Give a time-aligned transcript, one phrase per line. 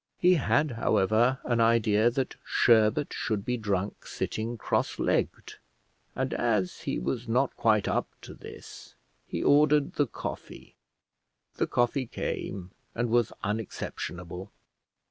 [0.17, 5.57] He had, however, an idea that sherbet should be drunk sitting cross legged,
[6.15, 8.95] and as he was not quite up to this,
[9.27, 10.73] he ordered the coffee.
[11.57, 14.51] The coffee came, and was unexceptionable.